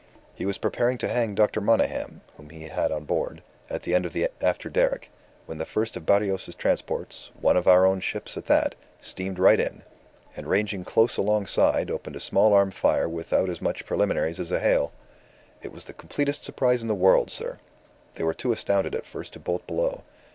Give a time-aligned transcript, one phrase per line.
[0.33, 1.61] "He was preparing to hang Dr.
[1.61, 5.11] Monygham (whom he had on board) at the end of the after derrick,
[5.45, 9.59] when the first of Barrios's transports, one of our own ships at that, steamed right
[9.59, 9.83] in,
[10.35, 14.59] and ranging close alongside opened a small arm fire without as much preliminaries as a
[14.59, 14.91] hail.
[15.61, 17.59] It was the completest surprise in the world, sir.
[18.15, 20.01] They were too astounded at first to bolt below.